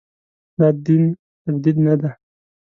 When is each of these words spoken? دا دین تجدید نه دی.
دا 0.57 0.67
دین 0.85 1.03
تجدید 1.43 1.77
نه 1.85 1.93
دی. 1.99 2.09